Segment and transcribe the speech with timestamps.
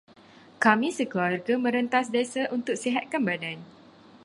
[0.63, 3.59] Kami sekeluarga merentas desa untuk sihatkan badan.